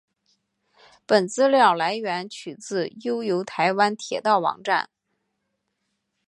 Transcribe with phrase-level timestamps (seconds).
[1.05, 4.89] 本资料来源取自悠游台湾铁道网站。